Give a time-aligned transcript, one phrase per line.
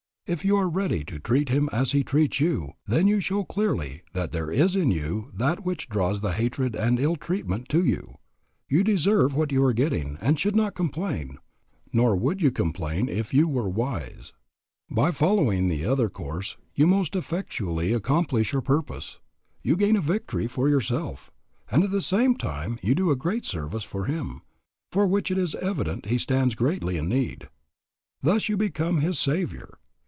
[0.27, 4.01] If you are ready to treat him as he treats you, then you show clearly
[4.13, 8.15] that there is in you that which draws the hatred and ill treatment to you;
[8.69, 11.37] you deserve what you are getting and should not complain,
[11.91, 14.31] nor would you complain if you were wise.
[14.89, 19.19] By following the other course you most effectually accomplish your purpose,
[19.61, 21.29] you gain a victory for yourself,
[21.69, 24.43] and at the same time you do a great service for him,
[24.93, 27.49] for which it is evident he stands greatly in need.
[28.21, 29.77] Thus you may become his saviour.